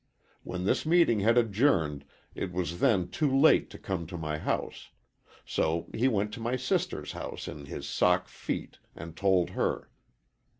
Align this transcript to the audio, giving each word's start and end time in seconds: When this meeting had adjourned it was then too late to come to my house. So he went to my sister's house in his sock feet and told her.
When 0.41 0.63
this 0.63 0.83
meeting 0.83 1.19
had 1.19 1.37
adjourned 1.37 2.05
it 2.33 2.51
was 2.51 2.79
then 2.79 3.07
too 3.09 3.29
late 3.29 3.69
to 3.69 3.77
come 3.77 4.07
to 4.07 4.17
my 4.17 4.39
house. 4.39 4.89
So 5.45 5.91
he 5.93 6.07
went 6.07 6.33
to 6.33 6.39
my 6.39 6.55
sister's 6.55 7.11
house 7.11 7.47
in 7.47 7.67
his 7.67 7.87
sock 7.87 8.27
feet 8.27 8.79
and 8.95 9.15
told 9.15 9.51
her. 9.51 9.91